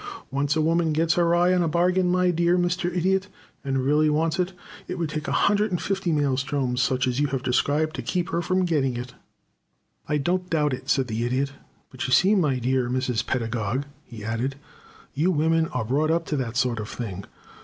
Once 0.31 0.55
a 0.55 0.61
woman 0.63 0.93
gets 0.93 1.13
her 1.13 1.35
eye 1.35 1.53
on 1.53 1.61
a 1.61 1.67
bargain, 1.67 2.09
my 2.11 2.31
dear 2.31 2.57
Mr. 2.57 2.91
Idiot, 2.91 3.27
and 3.63 3.85
really 3.85 4.09
wants 4.09 4.39
it, 4.39 4.51
it 4.87 4.97
would 4.97 5.09
take 5.11 5.27
a 5.27 5.31
hundred 5.45 5.69
and 5.69 5.79
fifty 5.79 6.11
maelstroms 6.11 6.81
such 6.81 7.05
as 7.07 7.19
you 7.19 7.27
have 7.27 7.43
described 7.43 7.95
to 7.95 8.01
keep 8.01 8.29
her 8.29 8.41
from 8.41 8.65
getting 8.65 8.97
it." 8.97 9.13
"I 10.09 10.17
don't 10.17 10.49
doubt 10.49 10.73
it," 10.73 10.89
said 10.89 11.05
the 11.05 11.23
Idiot, 11.23 11.53
"but 11.91 12.07
you 12.07 12.13
see, 12.15 12.33
my 12.33 12.57
dear 12.57 12.89
Mrs. 12.89 13.23
Pedagog," 13.23 13.83
he 14.03 14.23
added, 14.25 14.55
"you 15.13 15.29
women 15.29 15.67
are 15.67 15.85
brought 15.85 16.09
up 16.09 16.25
to 16.25 16.37
that 16.37 16.57
sort 16.57 16.79
of 16.79 16.89
thing. 16.89 17.25